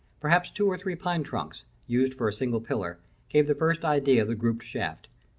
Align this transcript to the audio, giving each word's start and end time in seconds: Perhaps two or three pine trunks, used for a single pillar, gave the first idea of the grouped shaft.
Perhaps 0.19 0.49
two 0.49 0.65
or 0.65 0.79
three 0.79 0.95
pine 0.95 1.21
trunks, 1.21 1.63
used 1.85 2.15
for 2.15 2.27
a 2.27 2.33
single 2.33 2.59
pillar, 2.59 2.97
gave 3.29 3.45
the 3.45 3.53
first 3.53 3.85
idea 3.85 4.23
of 4.23 4.29
the 4.29 4.33
grouped 4.33 4.63
shaft. 4.65 5.07